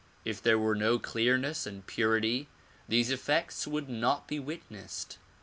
If 0.25 0.41
there 0.41 0.57
were 0.57 0.73
no 0.73 0.97
clearness 0.97 1.67
and 1.67 1.85
purity 1.85 2.47
these 2.87 3.11
effects 3.11 3.67
would 3.67 3.87
not 3.87 4.27
be 4.27 4.39
witnessed. 4.39 5.19